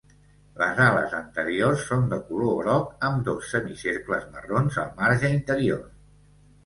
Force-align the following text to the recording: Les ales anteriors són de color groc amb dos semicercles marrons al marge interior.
Les 0.59 0.79
ales 0.85 1.11
anteriors 1.17 1.83
són 1.91 2.07
de 2.15 2.19
color 2.31 2.55
groc 2.61 3.05
amb 3.09 3.21
dos 3.29 3.53
semicercles 3.53 4.27
marrons 4.39 4.81
al 4.85 4.93
marge 5.03 5.33
interior. 5.39 5.85